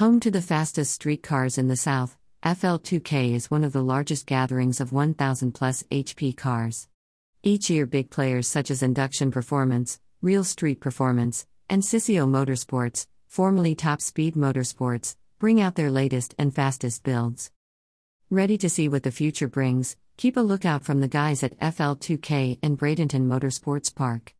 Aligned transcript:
Home 0.00 0.18
to 0.20 0.30
the 0.30 0.40
fastest 0.40 0.92
streetcars 0.94 1.58
in 1.58 1.68
the 1.68 1.76
South, 1.76 2.16
FL2K 2.42 3.34
is 3.34 3.50
one 3.50 3.62
of 3.62 3.74
the 3.74 3.82
largest 3.82 4.24
gatherings 4.24 4.80
of 4.80 4.92
1,000 4.92 5.52
plus 5.52 5.82
HP 5.90 6.34
cars. 6.34 6.88
Each 7.42 7.68
year, 7.68 7.84
big 7.84 8.08
players 8.08 8.46
such 8.46 8.70
as 8.70 8.82
Induction 8.82 9.30
Performance, 9.30 10.00
Real 10.22 10.42
Street 10.42 10.80
Performance, 10.80 11.44
and 11.68 11.82
Sissio 11.82 12.26
Motorsports, 12.26 13.08
formerly 13.26 13.74
Top 13.74 14.00
Speed 14.00 14.36
Motorsports, 14.36 15.16
bring 15.38 15.60
out 15.60 15.74
their 15.74 15.90
latest 15.90 16.34
and 16.38 16.54
fastest 16.54 17.02
builds. 17.02 17.50
Ready 18.30 18.56
to 18.56 18.70
see 18.70 18.88
what 18.88 19.02
the 19.02 19.10
future 19.10 19.48
brings? 19.48 19.98
Keep 20.16 20.38
a 20.38 20.40
lookout 20.40 20.82
from 20.82 21.02
the 21.02 21.08
guys 21.08 21.42
at 21.42 21.60
FL2K 21.60 22.58
and 22.62 22.78
Bradenton 22.78 23.26
Motorsports 23.26 23.94
Park. 23.94 24.32